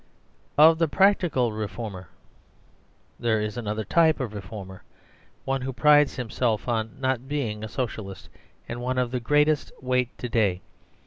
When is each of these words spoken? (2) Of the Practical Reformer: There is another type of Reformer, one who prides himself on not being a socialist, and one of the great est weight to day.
(2) 0.55 0.63
Of 0.63 0.77
the 0.79 0.87
Practical 0.87 1.53
Reformer: 1.53 2.09
There 3.19 3.39
is 3.39 3.55
another 3.55 3.83
type 3.83 4.19
of 4.19 4.33
Reformer, 4.33 4.81
one 5.45 5.61
who 5.61 5.71
prides 5.71 6.15
himself 6.15 6.67
on 6.67 6.99
not 6.99 7.27
being 7.27 7.63
a 7.63 7.69
socialist, 7.69 8.27
and 8.67 8.81
one 8.81 8.97
of 8.97 9.11
the 9.11 9.19
great 9.19 9.47
est 9.47 9.71
weight 9.79 10.17
to 10.17 10.27
day. 10.27 10.61